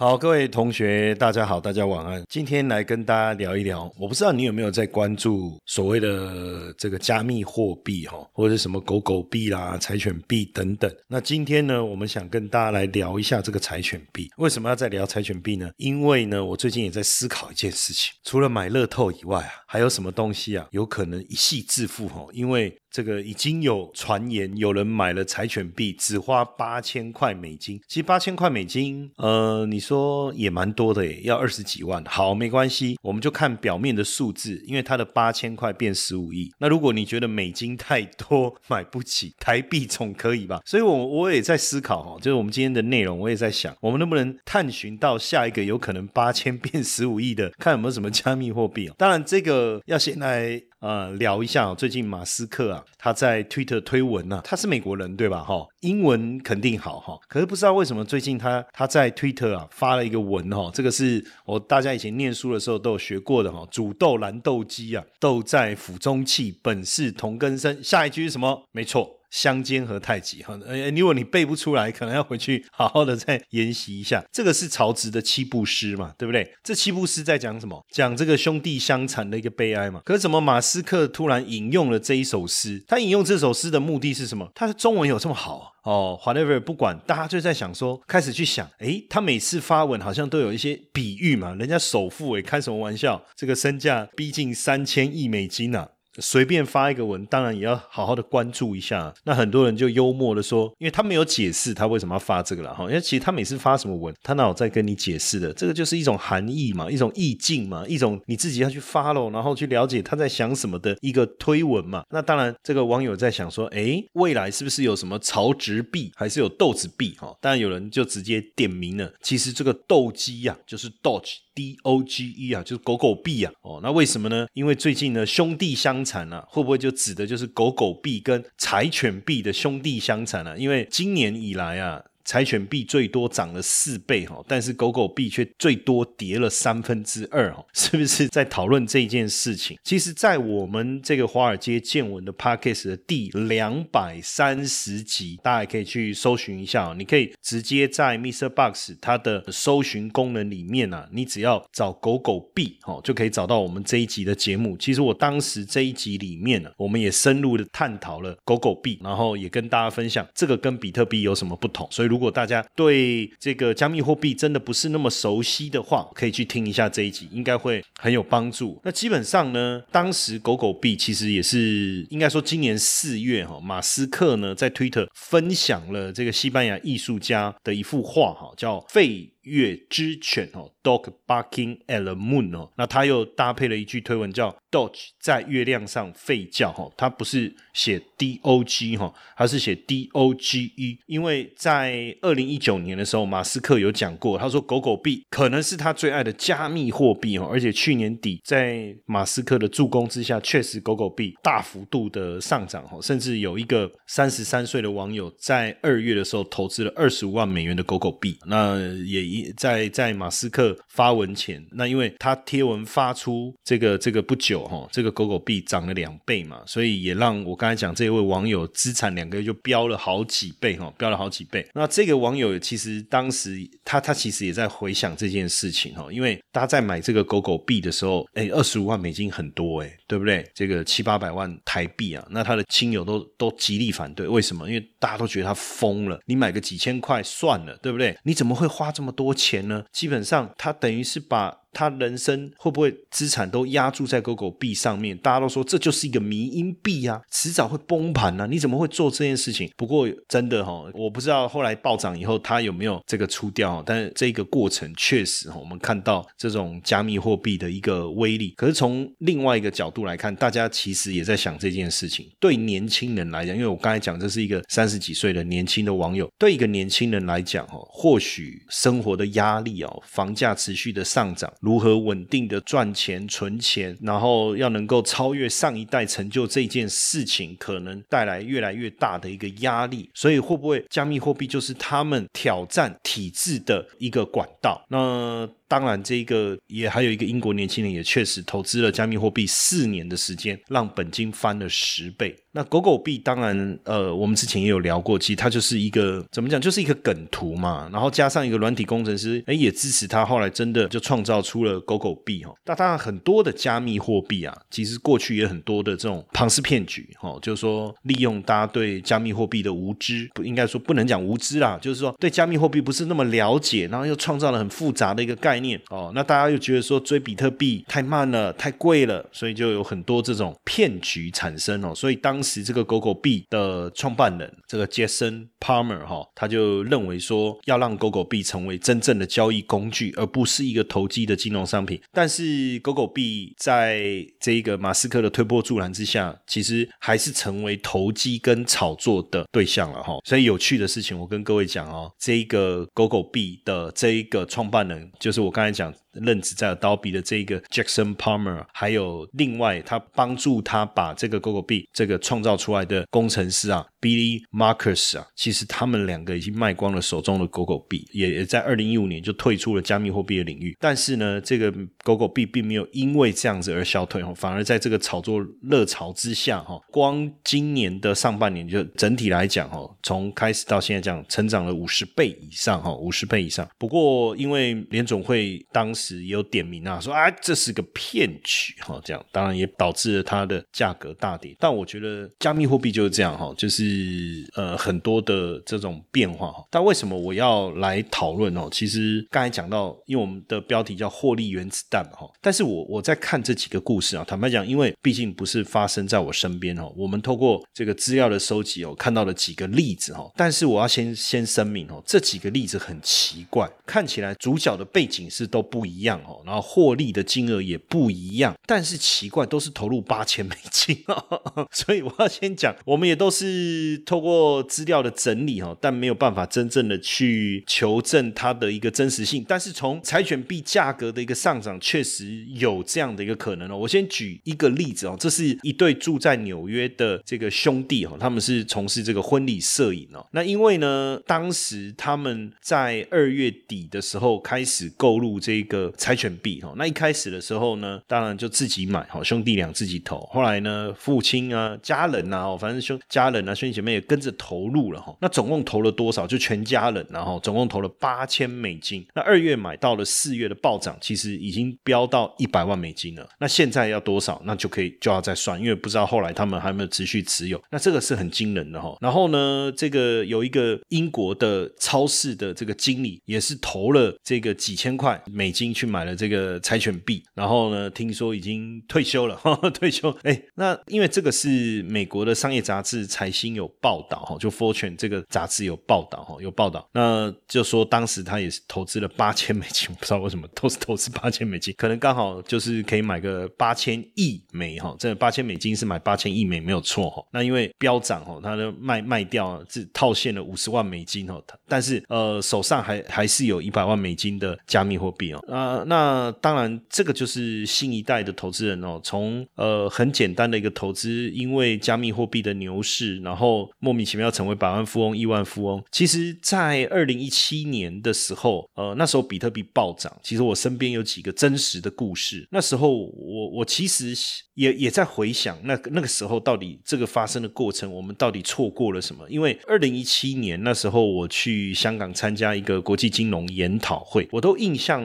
[0.00, 2.24] 好，各位同学，大家好，大家晚安。
[2.26, 10.90] 今天来跟大家聊一聊，我不知道你有没有在关注所谓的这个加密货币哈，或者什么狗狗币啦、柴犬币等等。
[11.06, 14.30] 那今天呢，我们想跟大家来聊一下这个柴犬币。
[14.38, 15.70] 为什么要再聊柴犬币呢？
[15.76, 22.26] 因为呢，我最近也在思考一件事情，除了买乐透以外啊，还有什么东西啊，有可能一夕致富哈？
[22.32, 27.80] 因为这个已经有传言，有人买了柴犬币，只花八千块美金。
[27.86, 32.04] 其实八千块美金，呃，你说也蛮多的耶，要二十几万。
[32.06, 36.52] 好，没关系，我们就看表面的数字，因为它的八千块变十五亿。
[36.58, 40.60] 那如果你觉得美金太多买不起，台币总可以吧？
[40.64, 48.90] 所以，我我也在思考哈，就是我们今天的内容，我也在想，我们能不能探寻到下一个有可能八千变十五亿的，看有没有什么加密货币。
[48.96, 50.60] 当然，这个要先来。
[50.80, 55.42] 呃，聊一下最近马斯克啊，他在 Twitter 推文呢，他是美国人对吧？
[55.44, 57.18] 哈，英文肯定好哈。
[57.28, 63.66] 可是不知道为什么最近他他在 Twitter 啊发了一个文哈，这个是我大家以前念书的时候都有学过的哈。
[63.70, 67.84] 煮豆燃豆萁啊，豆在釜中泣，本是同根生。
[67.84, 68.64] 下一句是什么？
[68.72, 69.19] 没错。
[69.30, 74.24] 相煎何太急哈，呃，如果你背不出来，可能要回去 好好的再研习一下。
[74.32, 76.52] 这个是曹植的七步诗嘛，对不对？
[76.62, 77.84] 这七步诗在讲什么？
[77.90, 80.02] 讲这个兄弟相残的一个悲哀嘛。
[80.04, 82.82] 可是怎么马斯克突然引用了这一首诗？
[82.86, 84.50] 他引用这首诗的目的是什么？
[84.54, 91.54] 他的中文有这么好哦？Whatever，不管，大家就在想说，开始去想，诶，他每次发文好像都有一些比喻嘛。
[91.54, 93.24] 人家首富诶，开什么玩笑？
[93.36, 95.88] 这个身价逼近三千亿美金啊！
[96.18, 99.12] 随便发一个文，当然也要好好的关注一下。
[99.24, 102.84] 那很多人就幽默的说，因为他没有解释他为什么要发这个了哈。
[102.84, 105.52] 因为其实他每次发什么文，他哪有在跟你解释的？
[105.52, 112.02] 这个就是一种含义嘛，一种意境嘛，一种你自己要去发喽，然后去了解他在想什么的一个推文嘛。
[112.10, 117.34] 那当然，这个网友在想说，哎，未来是不是有什么曹植币，还是有豆子币哈？
[117.40, 121.36] 当然有人就直接点名了，其实这个斗鸡呀，就是 Doge。
[121.60, 124.46] D O G E 啊，就是狗狗币啊，哦，那为什么呢？
[124.54, 130.56] 因为最近呢，兄弟相残啊，会不会就指的就是狗狗币跟柴犬币的兄弟相残啊？
[130.56, 132.02] 因为今年以来啊。
[132.30, 139.76] 柴犬币最多涨了四倍哈，但是狗狗币却最多跌了三分之二哈， 是不是在讨论这件事情？
[139.82, 148.48] 其实，在我们这个华尔街见闻的 podcast 的第两百三十集，大家也可以去搜寻一下，你可以直接在 Mr.
[148.48, 154.76] Box 它的搜寻功能里面啊，你只要找狗狗币哈，就可以找到我们这一集的节目。
[154.76, 161.88] 其实我当时这一集里面呢，我们也深入的探讨了狗狗币，然后也跟大家分享这个跟比特币有什么不同。
[161.90, 168.78] 所以如如果大家对这个加密货币真的不是那么熟悉的话，可以去听一下这一集，应该会很有帮助。
[168.84, 179.32] 那基本上呢，当时狗狗币其实也是应该说今年四月哈，马斯克呢在推特分享了这个西班牙艺术家的一幅画哈，叫费。
[179.42, 209.29] 月之犬哦，Dog barking at the moon 哦，那他又搭配了一句推文叫 Dog 在月亮上吠叫哈，他不是写 D O G 哈，他是写 D O G E，因为在二零一九年的时候，马斯克有讲过，他说狗狗币可能是他最爱的加密货币哦，而且去年底在马斯克的助攻之下，确实狗狗币大幅度的上涨哈，甚至有一个三十三岁的网友在二月的时候投资了二十五万美元的狗狗币，那也。
[209.56, 221.66] 在在马斯克发文前，那因为他贴文发出这个这个不久哈，这个狗狗币涨了两倍嘛，所以也让我刚才讲这位网友资产两个月就飙了好几倍哈，飙了好几倍。
[221.74, 230.44] 那这个网友其实当时他他其实也在回想这件事情哈，因为他在买这个狗狗币的时候，哎，二十五万美金很多哎，对不对？
[230.54, 234.68] 这个七八百万台币啊，那他的亲友都都极力反对，为什么？
[234.68, 238.16] 因为大家都觉得他疯了，你买个几千块算了，对不对？
[238.24, 239.19] 你怎么会花这么多？
[239.20, 239.84] 多钱呢？
[239.92, 245.16] 基本上，他等于是把他人生会不会资产都压注在狗狗币上面？
[245.18, 248.46] 大家都说这就是一个迷因币啊，迟早会崩盘啊！
[248.46, 249.70] 你怎么会做这件事情？
[249.76, 258.54] 不过真的哈，我不知道后来暴涨以后他有没有这个出掉，但是这个过程确实哈，我们看到这种加密货币的一个威力。
[258.56, 262.28] 可是从另外一个角度来看，大家其实也在想这件事情。
[262.38, 280.10] 对年轻人来讲，因为我刚才讲这是一个三十几岁的年轻的网友，对一个年轻人来讲哦，或许生活的压力哦，房价持续的上涨，如何稳定的赚钱存钱，然后要能够超越上一代成就这件事情，可能带来越来越大的一个压力。
[280.14, 284.84] 所以会不会加密货币就是他们挑战体制的一个管道？
[284.88, 285.48] 那？
[285.70, 292.34] 当然，这个也还有一个英国年轻人，也确实投资了加密货币四年的时间，让本金翻了十倍。
[292.52, 297.88] 那狗狗币当然，呃，我们之前也有聊过，其实它就是一个怎么讲，就是一个梗图嘛。
[297.92, 302.52] 然后加上一个软体工程师，哎，也支持他，后来真的就创造出了狗狗币哈。
[302.66, 316.10] 那当然，很多的加密货币啊，其实过去也很多的这种庞氏骗局哈，就是说利用大家对加密货币的无知，不应该说不能讲无知啦，就是说对加密货币不是那么了解，然后又创造了很复杂的一个概念念哦。
[316.14, 321.94] 那大家又觉得说追比特币太慢了，太贵了，所以就有很多这种骗局产生哦。
[321.94, 332.00] 所以当时这个狗狗币的创办人，这个杰森 Palmer 哈，他就认为说，要让狗狗币成为真正的交易工具，而不是一个投机的金融商品。
[332.12, 340.18] 但是狗狗币在这一个马斯克的推波助澜之下，其实还是成为投机跟炒作的对象了哈。
[340.24, 345.92] 所以有趣的事情，我跟各位讲哦，这一个狗狗币的这一个创办人，就是我我刚才讲。
[346.12, 360.76] 任职在刀比的这个 Jackson Palmer，还有另外他帮助他把这个 g o g o 币这个创造出来的工程师啊，Billy Marcus 啊，其实他们两个已经卖光了手中的 g o g o 币，也也在二零一五年就退出了加密货币的领域。
[360.80, 373.68] 但是呢，这个 g o g o 币并没有因为这样子而消退哦，反而在这个炒作热潮之下哈，光今年的上半年就整体来讲哈，从开始到现在这样成长了五十倍以上哈，五十倍以上。
[373.78, 381.54] 不过因为联总会当也有点名啊，说啊这是个骗局哈，这样当然也导致了它的价格大跌。
[381.58, 386.64] 但我觉得加密货币就是这样哈，就是呃很多的这种变化哈。
[386.70, 388.68] 但为什么我要来讨论哦？
[388.72, 392.26] 其实刚才讲到，因为我们的标题叫获利原子弹哈。
[392.40, 400.30] 但是我我在看这几个故事啊，坦白讲，因为毕竟不是发生在我身边哦，我们透过这个资料的收集哦，看到了几个例子哈。
[400.34, 405.80] 但是我要先先声明哦，这几个例子很奇怪，看起来主角的背景是都不。
[405.89, 410.96] 一一样哦，然后获利的金额也不一样，但是奇怪都是投入八千美金，
[411.72, 419.44] 所以我要先讲，我们也都是透过资料的整理哈，但没有办法真正的去求证它的一个真实性。
[419.48, 423.76] 但是从柴犬币价格的一个上涨，确实有这样的一个可能哦。
[423.76, 430.24] 我先举一个例子哦，这是一对住在纽约的这个兄弟哦，他们是从事这个婚礼摄影哦。
[430.32, 435.79] 那因为呢，当时他们在二月底的时候开始购入这个。
[435.96, 440.18] 柴犬币哈，那一开始的时候呢，当然就自己买哈，兄弟俩自己投。
[440.32, 445.16] 后来呢，父亲啊、家人啊，反正兄家人啊、兄弟姐妹也跟着投入了哈。
[445.20, 446.26] 那总共投了多少？
[446.26, 449.06] 就全家人，然后总共投了八千美金。
[449.14, 453.28] 那二月买到了四月的暴涨，其实已经飙到一百万美金了。
[453.38, 454.42] 那现在要多少？
[454.44, 457.62] 那就可以就要再算，因为不知道后来他们还有没有持续持有。
[457.70, 458.96] 那这个是很惊人的哈。
[459.00, 465.69] 然后呢，这个有一个英国的超市的这个经理，也是投了这个几千块美金。
[465.72, 469.38] 去买了这个柴犬币，然后呢，听说已经退休了，
[469.74, 470.10] 退休。
[470.22, 487.24] 哎，那因为这个是美国的商业杂志财新有报道哈，就 Fortune 这个杂志有报道哈，有报道，那就说当时他也是投资了八千 美金，不知道为什么都是投资八千美金，可能刚好就是可以买个八千亿美哈，这八千美金是买八千亿美没有错哈。
[487.32, 495.44] 那因为飙涨哈，他的卖卖掉是套现了五十万美金哦，但是呃手上还还是有一百万美金的加密货币哦。
[495.60, 498.98] 啊，那当然，这个就是新一代的投资人哦。
[499.04, 505.82] 从呃很简单的一个投资，因为加密货币的牛市，然后莫名其妙成为百万富翁、亿万富翁。
[505.90, 512.48] 其实，在二零一七年的时候，呃，那时候比特币暴涨，其实我身边有几个真实的故事。
[512.50, 514.14] 那时候，我我其实
[514.54, 519.28] 也也在回想，那那个时候到底这个发生的过程，我们到底错过了什么？
[519.28, 525.00] 因为二零一七年那时候我去香港参加一个国际金融研讨会，我都印象。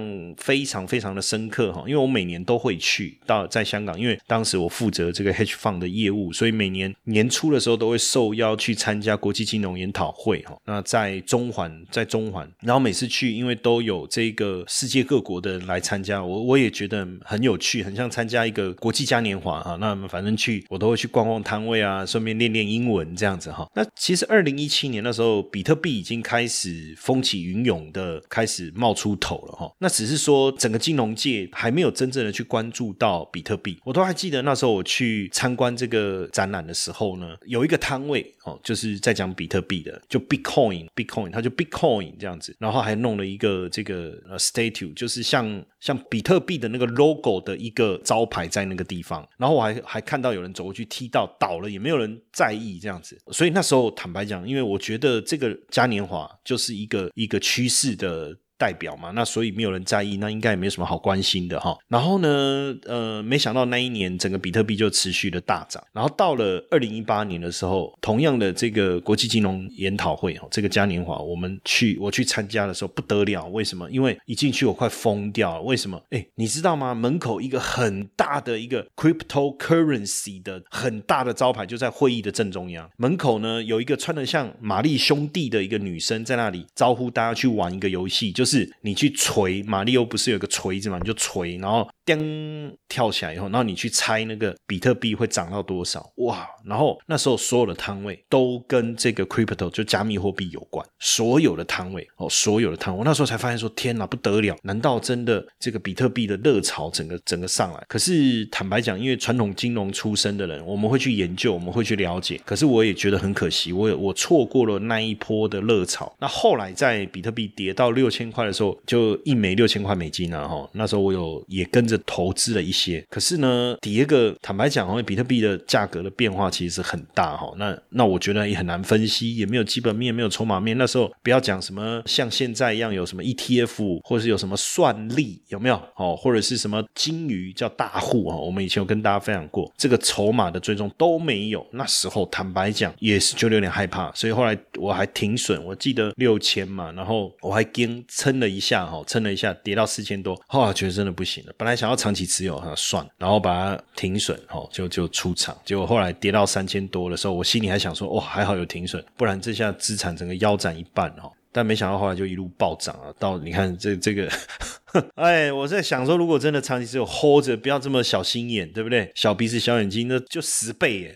[0.46, 10.56] 非常非常的深刻哈，因为我每年都会去到在香港，因为当时我负责这个 hedge fund 的业务，所以每年年初的时候都会受邀去参加国际金融研讨会哈。
[10.66, 19.76] 那在中环，在中环，然后每次去，因为都有这个世界各国的来参加，我我也觉得很有趣，很像参加一个国际嘉年华哈。
[19.78, 23.68] 那反正去我都会去逛逛摊位啊，顺便练练英文这样子哈。
[23.74, 29.72] 那其实二零一七年那时候，比特币已经开始风起云涌的开始冒出头了哈。
[29.80, 33.78] 那只是说整个金融界还没有真正的去关注到比特币。
[33.84, 53.20] 我都还记得那时候我去参观这个展览的时候呢，有一个摊位哦，就是在讲比特币的，就 Bitcoin，Bitcoin，它就 Bitcoin 这样子，然后还弄了一个这个呃 statue，就是像像比特币的那个 logo 的一个招牌在那个地方，然后我还还看到有人走过去踢到倒了，也没有人在意这样子。
[53.32, 58.36] 所以那时候坦白讲，因为我觉得这个嘉年华就是一个一个趋势的。
[58.58, 61.78] 代表嘛，那所以没有人在意，那应该也没什么好关心的哈。
[61.90, 65.84] 然后呢，呃，没想到那一年整个比特币就持续的大涨。
[65.92, 73.92] 然后到了二零一八年的时候，同样的这个国际金融研讨会哈，这个嘉年华，我们去我去参加的时候不得了，为什么？
[73.92, 75.62] 因为一进去我快疯掉了。
[75.62, 76.02] 为什么？
[76.12, 76.96] 哎，你知道吗？
[76.96, 82.90] 门口一个很大的一个 cryptocurrency 的很大的招牌就在会议的正中央。
[82.96, 88.45] 门口呢有一个穿的像玛丽兄弟的一个女生在那里招呼大家去玩一个游戏，就。
[88.46, 90.98] 是你去锤，马里奥不是有个锤子嘛？
[91.00, 96.12] 你就锤，然后叮跳起来以后，然后你去猜那个比特币会涨到多少？
[96.18, 96.48] 哇！
[96.64, 104.56] 然后那时候所有的摊位都跟这个 crypto 就加密货币有关，所有的摊位哦，所有的摊位，那时候才发现说天哪，不得了！
[104.62, 107.84] 难道真的这个比特币的热潮整个整个上来？
[107.88, 112.40] 可是坦白讲，因为传统金融出身的人，我们会去研究，我们会去了解。
[112.46, 116.16] 可是我也觉得很可惜，我我错过了那一波的热潮。
[116.20, 118.26] 那后来在比特币跌到六千。
[118.36, 130.78] 块的时候就一枚六千块美金啊哈，那时候我有也跟着 投资了一些，可是呢，第一个坦白讲，因为比特币的价格的变化其实是很大哈，那那我觉得也很难分析，也没有基本面，没有筹码面。
[130.78, 141.66] 那时候不要讲什么像现在一样有什么 ETF，或者是有什么算力有没有哦，或者是什么金鱼叫大户啊，我们以前有跟大家分享过，这个筹码的追踪都没有。
[141.72, 148.04] 那时候坦白讲也是就有点害怕，所以后来我还停损，我记得六千嘛，然后我还跟。
[148.08, 151.54] 撑了一下哈，撑了一下，跌到四千多，后来觉得真的不行了。
[151.58, 155.58] 本来想要长期持有哈，算，然后把它停损哦，就就出场。
[155.66, 161.32] 结果后来跌到三千多的时候，我心里还想说，哇，还好有停损，不然这下资产整个腰斩一半哦。
[161.52, 164.30] 但没想到后来就一路暴涨啊，到你看这这个，
[165.16, 169.10] 哎，我在想说，如果真的长期持有 hold 着，不要这么小心眼，对不对？
[169.16, 171.16] 小鼻子小眼睛，那就十倍耶。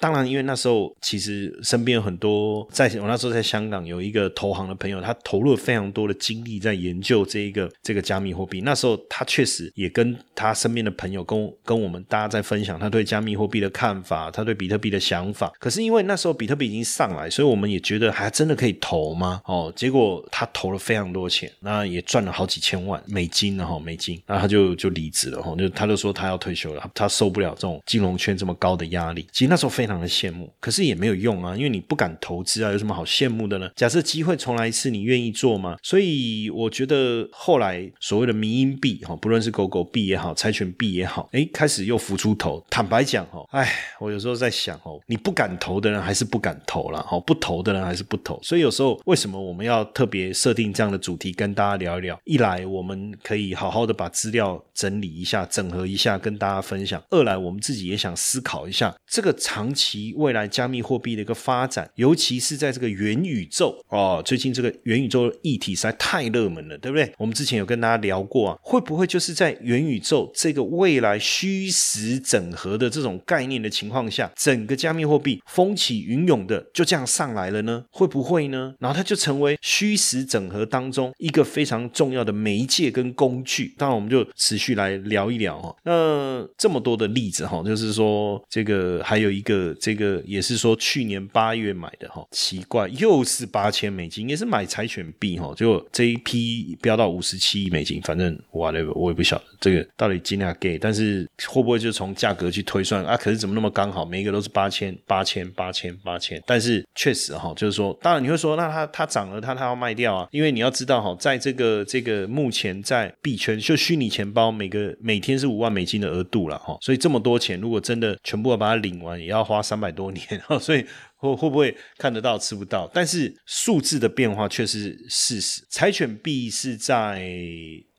[0.00, 8.60] 当然，因为那时候其实身边有很多，在我那时候在香港有一个投行的朋友，他投入了非常多的精力在研究这一个这个加密货币。
[8.60, 15.52] 那时候他确实也跟他身边的朋友跟跟我们大家在分享他对加密货币的看法，他对比特币的想法。
[15.58, 19.40] 可是因为那时候比特币已经上来，所以我们也觉得还真的可以投吗？
[19.46, 24.22] 哦，结果他投了非常多钱，那也赚了好几千万美金了哈，美金。
[24.28, 29.26] 那他就就离职了哈，就他就说他要退休了，他受不了这种金融圈这么高的压力。
[29.32, 29.87] 其实那时候非。
[29.88, 33.70] 非常的羡慕，可是也没有用啊，因为你不敢投资啊，有什么好羡慕的呢？
[33.74, 35.78] 假设机会重来一次，你愿意做吗？
[35.82, 42.62] 所以我觉得后来所谓的民营币哈，不论是狗狗币也好，柴犬币也好，哎，开始又浮出头。
[42.68, 43.66] 坦白讲哈，哎，
[43.98, 48.38] 我有时候在想哦，你不敢投的人还是不敢投了，哈，不投的人还是不投。
[48.42, 52.20] 所以有时候为什么我们要特别设定这样的主题跟大家聊一聊？
[52.24, 59.74] 一来我们可以好好的把资料整理一下、整合一下，跟大家分享；二来我们自己也想思考一下这个长。
[59.78, 67.12] 期未来加密货币的一个发展，尤其是在这个元宇宙哦，最近这个元宇宙议题实在太热门了，对不对？
[67.18, 77.84] 我们之前有跟大家聊过啊， 会不会就是在元宇宙这个未来虚实整合的这种概念的情况下，整个加密货币风起云涌的就这样上来了呢？
[77.90, 78.74] 会不会呢？
[78.80, 83.74] 然后它就成为虚实整合当中一个非常重要的媒介跟工具。
[83.76, 85.74] 当然，我们就持续来聊一聊哈。
[85.84, 103.16] 那这么多的例子哈，就是说这个还有一个这个也是说去年八月买的哈，奇怪又是八千美金，也是买柴犬币哈，结果这一批飙到五十七亿美金，反正我那个我也不晓得这个到底几哪给，但是会不会就从价格去推算啊？
[103.16, 106.42] 可是怎么那么刚好，每一个都是八千八千八千八千？
[106.46, 110.28] 但是确实哈，就是说，当然你会说，那它它涨了，它它要卖掉啊？
[110.30, 120.26] 因为你要知道哈，在这个这个目前在币圈就虚拟钱包每个每天是五万美金的额度了哈，所以这么多钱，如果真的全部要把它领完，也要花三百多年，
[120.60, 120.84] 所以
[121.16, 122.90] 会会不会看得到吃不到？
[122.92, 125.62] 但是数字的变化却是事实。
[125.70, 127.28] 柴犬币是在。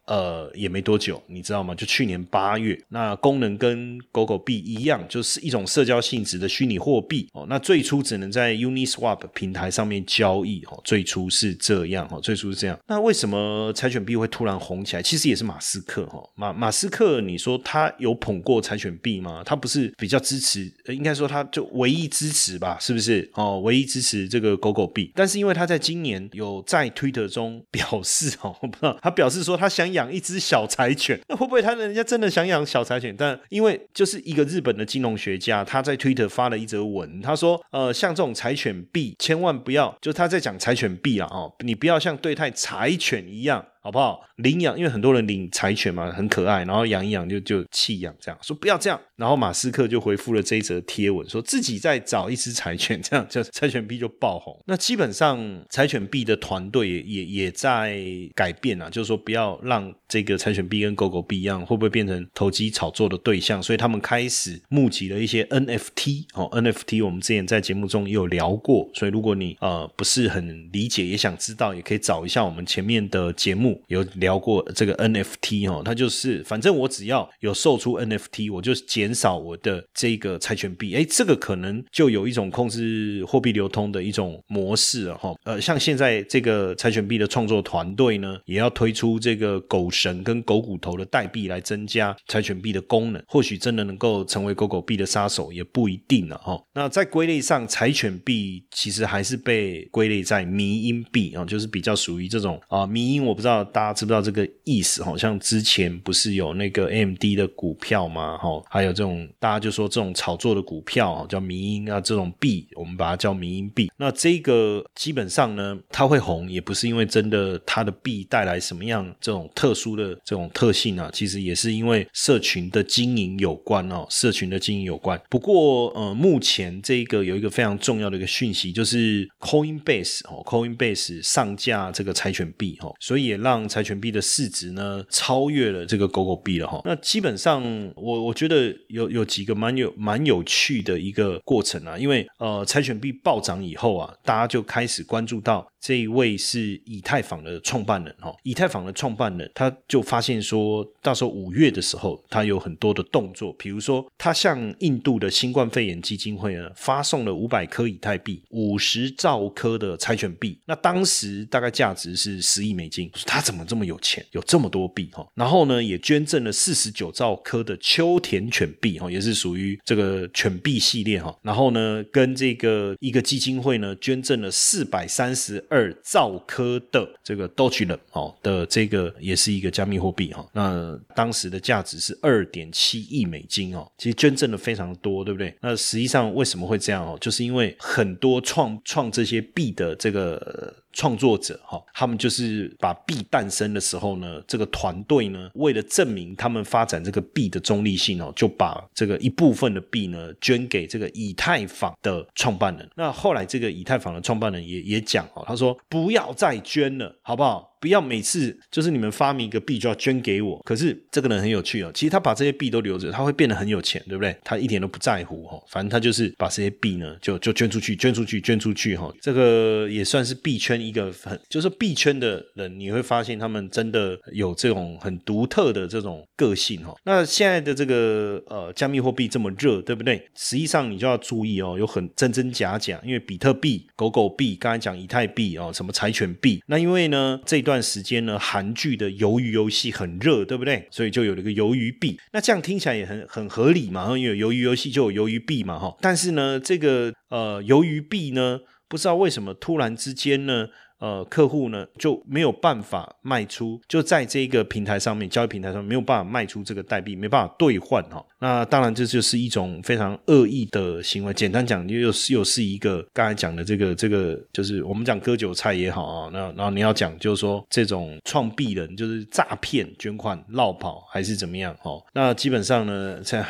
[0.10, 1.76] 呃，也没多久，你知道吗？
[1.76, 7.46] 就去年八月，那功能跟狗狗币一样，就是一种社交性质的虚拟货币哦。
[7.48, 12.76] 那最初只能在 Uniswap 平台上面交易哦，最初是这样哦，最初是这样。
[12.88, 15.04] 那为什么柴犬币会突然红起来？
[15.04, 19.44] 其实也是马斯克哈，马马斯克，你说他有捧过柴犬币吗？
[19.46, 23.30] 他不是比较支持，应该说他就唯一支持吧，是不是？
[23.36, 25.12] 哦，唯一支持这个狗狗币。
[25.14, 29.99] 但是因为他在今年有在 Twitter 中表示哦，不知道他表示说他想养。
[30.00, 33.14] 养一只小柴犬， 那会不会他人家真的想养小柴犬？
[33.18, 43.66] 但因为就是一个日本的金融学家，他在 Twitter 发了一则文，他说：呃，像这种柴犬币，千万不要，就他在讲柴犬币啊，哦，你不要像对待柴犬一样。
[43.90, 44.24] 好不好？
[44.36, 49.02] 领养，因为很多人领柴犬嘛，很可爱，然后养一养就就弃养，这样说不要这样。
[49.16, 54.56] 然后马斯克就回复了这一则贴文，说自己在找一只柴犬，这样 就柴犬币就爆红。
[54.68, 58.00] 那基本上柴犬币的团队也也也在
[58.36, 63.62] 改变啊，就是说不要让这个柴犬币跟狗狗币一样，会不会变成投机炒作的对象？
[63.62, 73.79] 所以他们开始募集了一些 NFT 哦，NFT 我们之前在节目中也有聊过，所以如果你呃不是很理解，也想知道，也可以找一下我们前面的节目。
[73.88, 80.96] 有聊过这个 NFT 哦，它就是反正我只要有售出 NFT，我就减少我的这个柴犬币。
[80.96, 85.34] 哎，这个可能就有一种控制货币流通的一种模式了哈。
[85.44, 96.60] 呃，像现在这个柴犬币的创作团队呢，也要推出这个狗神跟狗骨头的代币来增加柴犬币的功能，或许真的能够成为狗狗币的杀手，也不一定了哈。
[96.74, 103.59] 那在归类上，柴犬币其实还是被归类在迷因币啊，就是比较属于这种啊迷因，我不知道。
[103.64, 105.04] 大家知不知道这个意思？
[105.04, 108.38] 好像之前不是有那个 AMD 的股票吗？
[108.38, 113.92] 哈，还有这种大家就说这种炒作的股票叫民音啊，这种币我们把它叫民音币。
[113.98, 125.20] 那这个基本上呢，它会红也不是因为真的它的币带来什么样这种特殊的这种特性啊，其实也是因为社群的经营有关哦，社群的经营有关。
[125.30, 137.64] 不过呃，目前这个有一个非常重要的一个讯息，就是 Coinbase 哦，Coinbase 上架这个柴犬币哈，所以也让让柴犬币的市值呢超越了这个狗狗币了哈，那基本上
[137.96, 145.68] 我我觉得有有几个蛮有蛮有趣的一个过程啊，因为呃柴犬币暴涨以后啊，大家就开始关注到。
[145.82, 165.26] 这一位是以太坊的创办人哈，以太坊的创办人他就发现说，到时候五月的时候，他有很多的动作，比如说他向印度的新冠肺炎基金会呢发送了五百颗以太币，五十兆颗的柴犬币，那当时大概价值是十亿美金，他怎么这么有钱，有这么多币哈？
[165.34, 171.34] 然后呢，也捐赠了四十九兆颗的秋田犬币哈，也是属于这个犬币系列哈。
[171.42, 175.66] 然后呢，跟这个一个基金会呢捐赠了四百三十。
[175.70, 185.56] 二兆颗的这个 Dogecoin 哦的这个也是一个加密货币哈，那当时的价值是二点七亿美金哦，其实捐赠的非常多，对不对？
[185.62, 187.18] 那实际上为什么会这样哦？
[187.22, 190.76] 就是因为很多创创这些币的这个。
[191.00, 202.86] 创作者哈，他们就是把币诞生的时候呢，这个团队呢，为了证明他们发展这个币的中立性哦，就把这个一部分的币呢捐给这个以太坊的创办人。
[202.98, 207.78] 那后来这个以太坊的创办人也也讲哦，他说不要再捐了，好不好？
[207.80, 210.62] 不要每次就是你们发明一个币就要捐给我。
[210.66, 214.36] 可是这个人很有趣哦，其实他把这些币都留着，他会变得很有钱，对不对？
[214.44, 219.12] 他一点都不在乎哈，反正他就是把这些币呢，就就捐出去，捐出去，捐出去哈。
[219.22, 226.94] 这个也算是币圈一个很，就是币圈的人，你会发现他们真的有这种很独特的这种个性哈。
[227.06, 230.22] 那现在的这个呃加密货币这么热，对不对？
[230.36, 236.62] 实际上你就要注意哦，有很真真假假，因为比特币、狗狗币，刚才讲以太币哦，什么柴犬币。
[236.68, 240.88] 那因为呢这段时间呢，韩剧的鱿鱼游戏很热，对不对？
[240.92, 242.20] 所以就有了一个鱿鱼币。
[242.34, 245.96] 那这样听起来也很很合理嘛，因为鱿鱼游戏就有鱿鱼币嘛哈。
[246.02, 250.68] 但是呢，这个呃鱿鱼币呢，不知道为什么突然之间呢？
[251.00, 258.24] 呃，客户呢就没有办法卖出，就在这个平台上面交易平台上没有办法卖出这个代币，没办法兑换哈。
[258.40, 261.34] 那当然这就是一种非常恶意的行为。
[261.34, 266.30] 简单讲，又是又是一个刚才讲的这个这个，就是我们讲割韭菜也好啊。
[266.34, 271.92] 那然后你要讲就是说这种创币人就是诈骗捐款、绕跑还是怎么样哈？
[272.14, 273.46] 那基本上呢，在。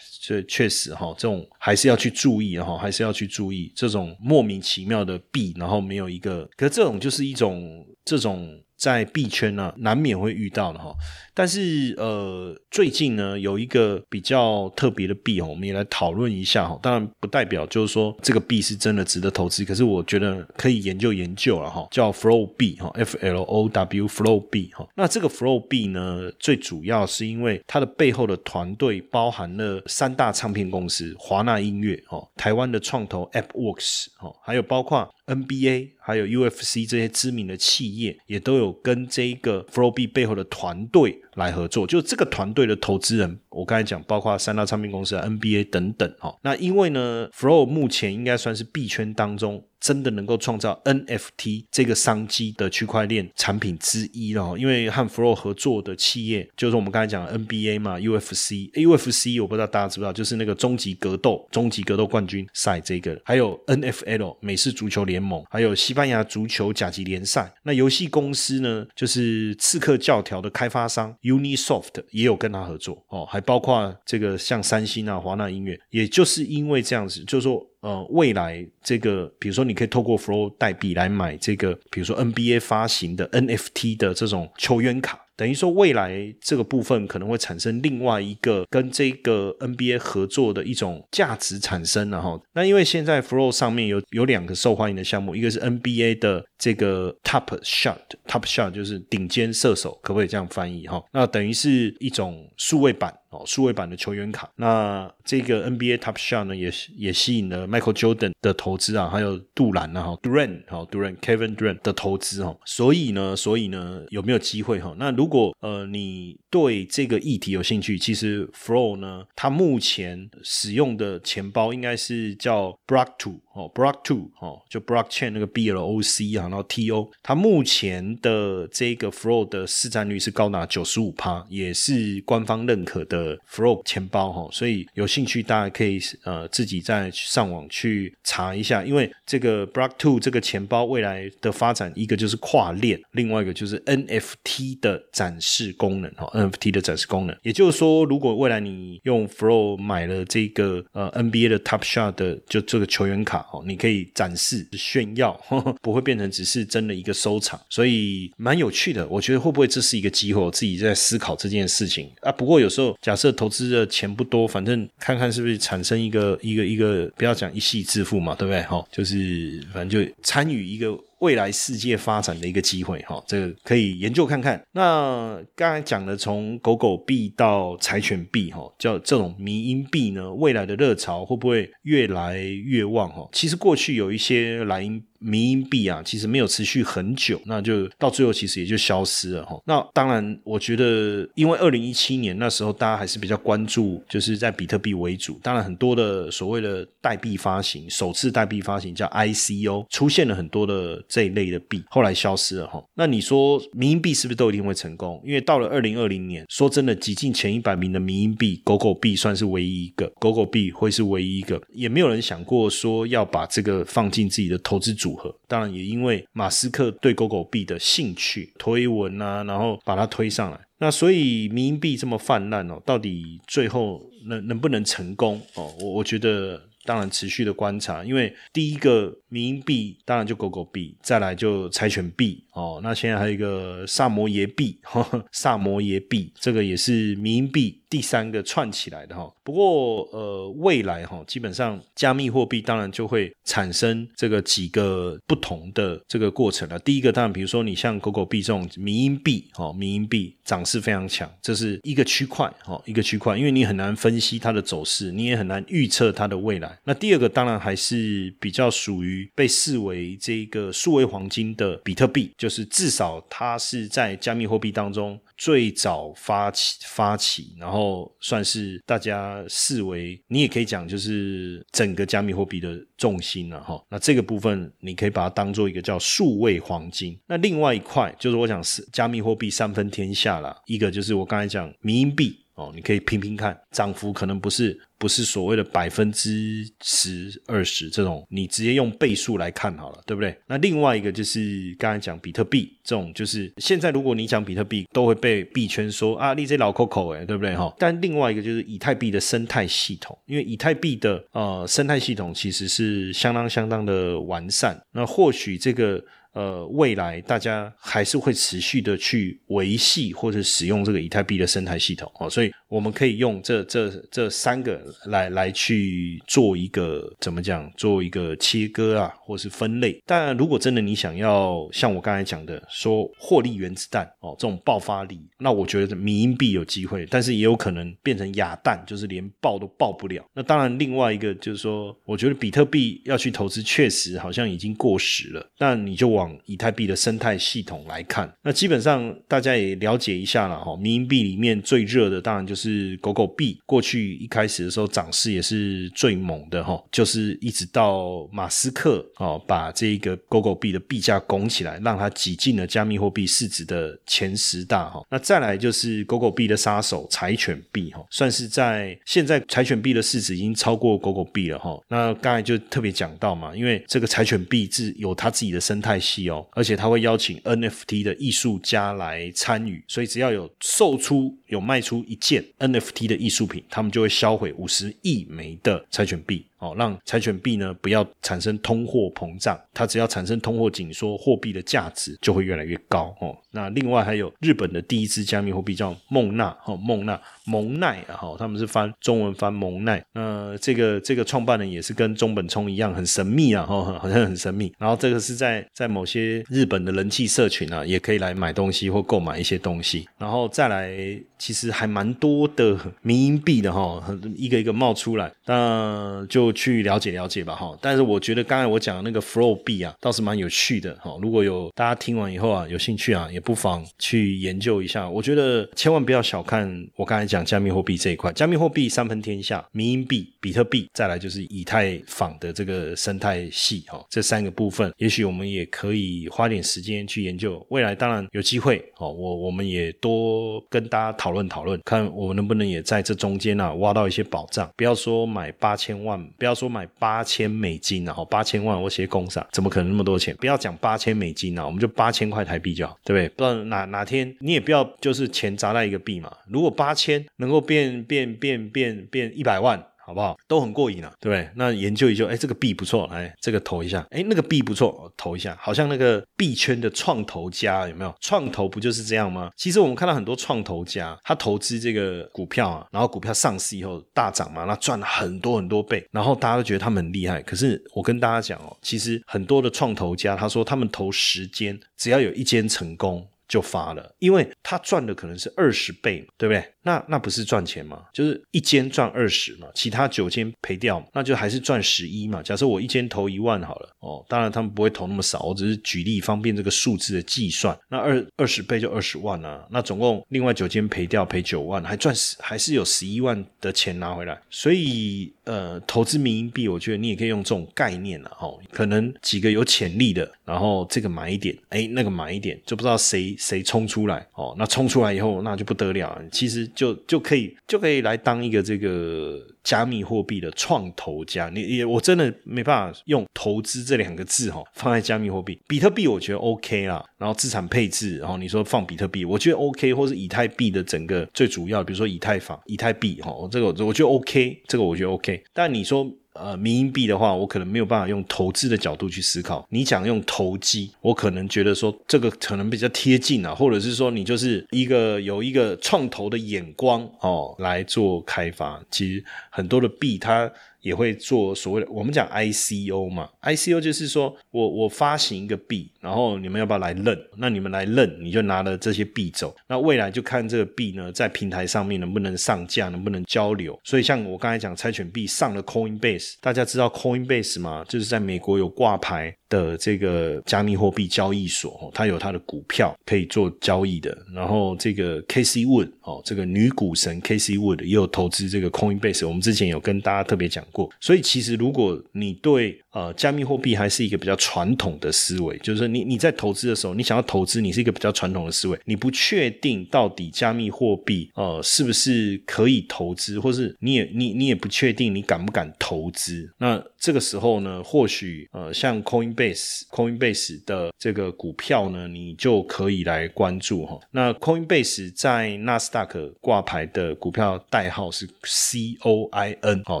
[0.28, 8.62] 所以确实哈，这种还是要去注意哈，还是要去注意这种莫名其妙的币，然后没有一个，可这种就是一种这种。
[8.78, 10.94] 在币圈呢，难免会遇到的哈。
[11.34, 16.78] 但是呃，最近呢，有一个比较特别的币哦，我们也来讨论一下哈。
[16.82, 21.86] 当然不代表就是说这个币是真的值得投资，可是我觉得可以研究研究了哈。
[21.90, 24.88] 叫 Flow 币哈，F L O W Flow 币哈。
[24.96, 38.72] 那这个 Flow 币呢，最主要是因为它的背后的团队包含了三大唱片公司华纳音乐哦，台湾的创投 AppWorks 哦，还有包括 NBA 还有 UFC 这些知名的企业也都有。
[38.82, 46.34] 跟这一个 Flow B 背后的团队来合作，就这个团队的投资人，我刚才讲，包括三大唱片公司、NBA 等等哈。
[46.42, 49.62] 那因为呢，Flow 目前应该算是币圈当中。
[49.80, 67.52] 真的能够创造 NFT 这个商机的区块链产品之一了，因为和 Flow 合作的企业就是我们刚才讲的 NBA 嘛，UFC，UFC 我不知道大家知不知道，就是那个终极格斗、终极格斗冠军赛这个，还有 NFL 美式足球联盟，还有西班牙足球甲级联赛。
[67.62, 77.64] 那游戏公司呢，就是刺客教条的开发商 Unisoft 也有跟他合作哦，还包括这个像三星啊、华纳音乐，也就是因为这样子，就是说。
[77.80, 85.20] 呃，未来这个，比如说，你可以透过 Flow 代币来买这个，比如说 NBA 发行的 NFT 的这种球员卡。
[85.36, 92.36] 等于说，未来这个部分可能会产生另外一个跟这个 NBA 合作的一种价值产生了哈。
[92.54, 101.02] 那因为现在 Flow 上面有有两个受欢迎的项目，一个是 NBA 的这个 Top Shot，Top Shot 就是顶尖射手，可不可以这样翻译哈？
[101.12, 104.50] 那等于是一种数位版哦，数位版的球员卡。
[104.56, 112.56] 那这个 NBA Top Shot 呢，也也吸引了 Michael Jordan 的投资啊，还有杜兰啊，哈，Durant 哈，Durant，Kevin Durant 的投资哈。
[112.64, 114.94] 所以呢，所以呢，有没有机会哈？
[114.98, 126.88] 那如果呃你对这个议题有兴趣，其实 Flow 呢，它目前使用的钱包应该是叫 Block Two 哦，Block Two 哦，就 Blockchain 那个 B L O C 啊，然后 T
[126.90, 145.02] O，它目前的这个 Flow 的市占率是高达九十五趴，也是官方认可的 Flow 钱包哈，所以有兴趣大家可以呃自己再上网去查一下，因为这个 Block Two 这个钱包未来的发展，一个就是跨链，另外一个就是 N F T 的。
[145.18, 159.06] 展示功能哈，NFT 的展示功能，也就是说，如果未来你用 Flow 买了这个呃 NBA 的 Top Shot 的就这个球员卡哦，你可以展示炫耀呵呵， 不会变成只是真的一个收藏，所以蛮有趣的。
[159.08, 160.42] 我觉得会不会这是一个机会？
[160.42, 162.30] 我自己在思考这件事情啊。
[162.30, 168.62] 不过有时候假设投资的钱不多，反正看看是不是产生一个一个一个，不要讲一夕致富嘛，对不对？
[168.62, 170.98] 哈，就是反正就参与一个。
[171.20, 174.62] 未来世界发展的一个机会，哈，这个可以研究看看。
[174.72, 183.08] 那刚才讲的从狗狗币到柴犬币，哈，叫这种迷因币呢，未来的热潮会不会越来越旺？
[183.10, 185.02] 哈，其实过去有一些莱茵。
[185.18, 189.60] 民营币啊，其实没有持续很久，那就到最后其实也就消失了哈。
[189.66, 195.38] 那当然，我觉得因为二零一七年那时候大家还是比较关注，就是在比特币为主。
[195.42, 202.82] 当然，很多的所谓的代币发行，首次代币发行叫 ICO，出现了很多的这一类的币，后来消失了哈。
[202.94, 205.20] 那你说民营币是不是都一定会成功？
[205.24, 215.07] 因为到了二零二零年，说真的，挤进前一百名的民营币，狗狗币算是唯一一个，狗狗币会是唯一一个，也没有人想过说要把这个放进自己的投资组。
[215.08, 220.60] 组合当然也因为马斯克对狗狗币的兴趣推文啊，然后把它推上来。
[220.80, 225.74] 那所以民币这么泛滥哦，到底最后能能不能成功哦？
[225.80, 234.78] 我我觉得当然持续的观察，因为第一个民币当然就狗狗币，再来就柴犬币哦，那现在还有一个萨摩耶币，
[235.32, 237.80] 萨摩耶币这个也是民币。
[237.90, 246.78] 第三个串起来的哈，不过呃，未来哈，基本上加密货币当然就会产生这个几个不同的这个过程了。
[246.80, 256.78] 第一个当然，比如说你像狗狗币这种民营币，哈，民营币涨势非常强，这是一个区块，哈，一个区块，因为你很难分析它的走势，你也很难预测它的未来。
[256.84, 265.18] 那第二个当然还是比较属于被视为这个数位黄金的比特币，就是至少它是在加密货币当中。
[265.38, 273.80] 最早发起发起，然后算是大家视为，你也可以讲就是整个加密货币的重心了哈。
[273.88, 277.18] 那这个部分你可以把它当做一个叫数位黄金。
[277.26, 282.44] 那另外一块就是我讲是加密货币三分天下了，一个就是我刚才讲民营币。
[282.58, 290.36] 哦，你可以拼拼看，涨幅可能不是不是所谓的百分之十二十这种，你直接用倍数来看好了，对不对？
[290.48, 297.72] 那另外一个就是刚才讲比特币这种，就是现在如果你讲比特币，都会被币圈说啊，你这老 Coco 哎，对不对哈？
[297.78, 306.04] 但另外一个就是以太币的生态系统，因为以太币的呃生态系统其实是相当相当的完善，那或许这个。
[306.32, 320.00] 呃，未来大家还是会持续的去维系或者使用这个以太币的生态系统哦，所以我们可以用这这这三个来来去做一个怎么讲，做一个切割啊，或是分类。
[320.06, 330.24] 但如果真的你想要像我刚才讲的说获利原子弹哦，这种爆发力，那我觉得民营币有机会，但是也有可能变成哑弹，就是连爆都爆不了。
[330.34, 335.50] 那当然，另外一个就是说，我觉得比特币要去投资，确实好像已经过时了。
[335.56, 340.76] 但你就往以太币的生态系统来看，那基本上大家也了解一下了哈。
[340.76, 355.00] 民营币里面最热的当然就是狗狗币，过去一开始的时候涨势也是最猛的哈，就是一直到马斯克哦把这个狗狗币的币价拱起来，让它挤进了加密货币市值的前十大哈。
[355.08, 361.78] 那再来就是狗狗币的杀手柴犬币哈，算是在现在柴犬币的市值已经超过狗狗币了哈。
[361.88, 366.28] 那刚才就特别讲到嘛，因为这个柴犬币是有它自己的生态系。
[366.30, 376.44] 哦，而且他会邀请 NFT 的艺术家来参与，所以只要有售出、有卖出一件 NFT 的艺术品，他们就会销毁五十亿枚的柴犬币。
[376.58, 383.14] 哦，让柴犬币呢不要产生通货膨胀，它只要产生通货紧缩，货币的价值就会越来越高。
[383.20, 390.04] 哦，那另外还有日本的第一支加密货币叫梦娜，哦，梦娜蒙奈啊，哈，他们是翻中文翻蒙奈。
[390.12, 394.72] 那这个这个创办人也是跟中本聪一样很神秘啊，哈，好像很神秘。
[394.78, 400.08] 然后这个是在在某些日本的人气社群啊，也可以来买东西或购买一些东西。
[400.18, 400.90] 然后再来，
[401.38, 404.04] 其实还蛮多的民营币的哈，
[404.36, 406.52] 一个一个冒出来，那就。
[406.58, 411.16] 去了解了解吧哈，但是我觉得刚才我讲的那个 Flow 币啊，倒是蛮有趣的哈。
[411.22, 415.08] 如果有大家听完以后啊，有兴趣啊，也不妨去研究一下。
[415.08, 427.64] 我觉得千万不要小看我刚才讲加密货币这一块，加密货币三分天下，民营币、比特币，再来就是以太坊的这个生态系哈，这三个部分，也许我们也可以花点时间去研究。
[427.70, 434.66] 未来当然有机会哦，我我们也多跟大家讨讨论讨论，看我们能不能也在这中间呢挖到一些宝藏。
[434.74, 436.18] 不要说买八千万。
[436.38, 440.34] 不要说买八千美金然后，八千万我写工厂，怎么可能那么多钱？
[440.36, 443.28] 不要讲八千美金啊，我们就八千块台币就好，对不对？
[443.36, 446.32] 不知道哪哪天你也不要就是钱砸在一个币嘛。
[446.48, 449.84] 如果八千能够变变变变变一百万。
[450.08, 450.34] 好不好？
[450.46, 451.50] 都很过瘾啊，对不对？
[451.54, 458.14] 那研究一究，哎，这个币不错，来这个投一下，哎，那个币不错，投一下，好像那个币圈的创投家有没有？
[458.18, 459.50] 创投不就是这样吗？
[459.54, 467.42] 其实我们看到很多创投家，他投资这个股票啊，然后股票上市以后大涨嘛，那赚了很多很多倍，然后大家都觉得他们很厉害。
[467.42, 473.28] 可是我跟大家讲哦，其实很多的创投家，他说他们投十间，只要有一间成功。
[473.48, 476.62] 就发了，因为他赚的可能是二十倍，对不对？
[476.82, 478.04] 那那不是赚钱吗？
[478.12, 482.42] 就是一间赚二十嘛，其他九间赔掉，那就还是赚十一嘛。
[482.42, 487.78] 假设我一间投一万好了，哦，当然他们不会投那么少，我只是举例方便这个数字的计算。
[487.88, 494.40] 那二二十倍就二十万啊，那总共另外九间赔掉赔九万，还赚十还是有十一万的钱拿回来。
[494.48, 498.58] 所以呃，投资民营币，我觉得你也可以用这种概念了哦。
[498.70, 503.36] 可能几个有潜力的，然后这个买一点，哎，那个买一点，就不知道谁。
[503.38, 504.54] 谁冲出来哦？
[504.58, 506.20] 那冲出来以后，那就不得了。
[506.32, 511.50] 其实就就可以就可以来当一个这个加密货币的创投家。
[511.50, 515.60] 你也我真的没办法用投资这两个字哈放在加密货币。
[515.68, 525.42] 比特币我觉得 OK 啦，然后资产配置，然后你说放比特币，我觉得 OK，或是以太币的整个最主要，比如说以太坊、以太币哈，这个我觉得 OK，这个我觉得 OK。
[525.52, 529.66] 但你说呃民营币的话，我可能没有办法用投资的角度去思考。
[529.70, 538.82] 你讲用投机，我可能觉得说这个可能比较贴近啊，或者是说你就是一个有一个创投的眼光哦来做开发。
[538.90, 540.50] 其实很多的币它。
[540.80, 547.18] 也会做所谓的我们讲 ICO 嘛，ICO 就是说我我发行一个币，然后你们要不要来认？
[547.36, 549.54] 那你们来认，你就拿了这些币走。
[549.68, 553.78] 那未来就看这个币呢，在平台上面能不能上架，能不能交流。
[553.84, 557.84] 所以像我刚才讲猜拳币上了 Coinbase，大家知道 Coinbase 吗？
[557.88, 559.34] 就是在美国有挂牌。
[559.48, 564.14] 的这个加密货币交易所，它有它的股票可以做交易的。
[564.34, 570.90] 然后这个 K C Wood 哦，这个女股神 K C Wood 也有投资这个 Coinbase，我们之前有跟大家特别讲过。
[571.00, 586.50] 所以其实如果你对呃，加密货币还是一个比较传统的思维，就是说你你在投资的时候，你想要投资，你是一个比较传统的思维，你不确定到底加密货币呃是不是可以投资，或是你也你你也不确定你敢不敢投资。
[586.58, 594.00] 那这个时候呢，或许呃像 Coinbase Coinbase 的这个股票呢，你就可以来关注哈。
[594.10, 600.00] 那 Coinbase 在纳斯达克挂牌的股票代号是 C O I N 哦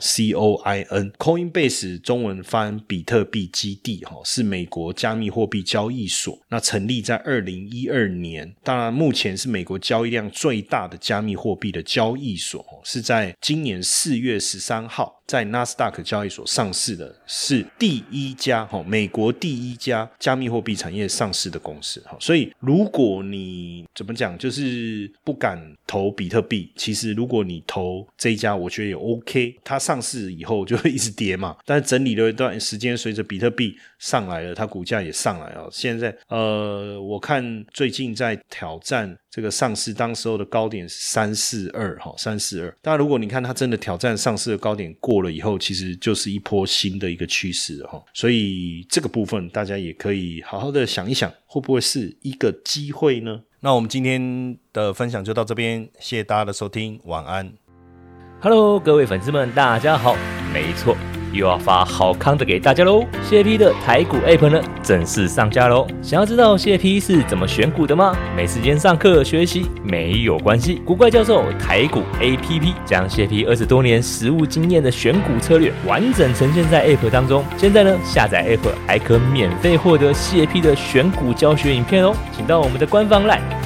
[0.00, 2.76] ，C O I N Coinbase 中文翻。
[2.88, 15.15] 比特币基地哈是美国加密货币交易所，那成立在二零一二年，当然目前是美国交易量最大的加密货币的交易所，是在今年四月十三号。
[15.26, 29.56] 在纳斯达克交易所上市的是第一家哈，美国第一家加密货币产业上市的公司哈，所以如果你怎么讲，就是不敢投比特币，其实如果你投这一家，我觉得也 OK。
[29.64, 35.68] 它上市以后就会一直跌嘛， 但是整理了一段时间，随着比特币上来了，它股价也上来了。
[35.72, 39.16] 现在呃，我看最近在挑战。
[39.36, 42.74] 这个上市当时候的高点是三四二哈，三四二。
[42.80, 48.02] 当然，如果你看它真的挑战上市的高点过了以后，其实就是一波新的一个趋势哈。
[48.14, 53.42] 所以这个部分大家也可以好好的想一想，会不会是一个机会呢？
[53.60, 57.52] 那我们今天的分享就到这边，谢谢大家的收听，晚安。
[58.40, 60.16] Hello，各位粉丝们，大家好，
[60.50, 60.96] 没错。
[61.36, 63.04] 又要发好康的给大家喽！
[63.22, 65.86] 谢 P 的台股 App 呢正式上架喽！
[66.02, 68.16] 想要知道谢 P 是怎么选股的吗？
[68.36, 77.44] 没时间上课学习没有关系，古怪教授台股 APP 将谢 P 二十多年实务经验的选股策略完整呈现在 App 当中。
[77.56, 82.14] 现在呢，下载 App 还可免费获得谢 P 的选股教学影片哦！
[82.34, 83.40] 请到我们的官方 LINE，